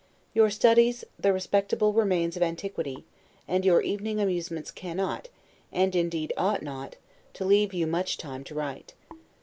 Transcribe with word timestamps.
Your 0.33 0.49
studies, 0.49 1.05
the 1.19 1.31
respectable 1.31 1.93
remains 1.93 2.35
of 2.35 2.41
antiquity, 2.41 3.05
and 3.47 3.63
your 3.63 3.83
evening 3.83 4.19
amusements 4.19 4.71
cannot, 4.71 5.29
and 5.71 5.95
indeed 5.95 6.33
ought 6.37 6.63
not, 6.63 6.95
to 7.35 7.45
leave 7.45 7.71
you 7.71 7.85
much 7.85 8.17
time 8.17 8.43
to 8.45 8.55
write. 8.55 8.93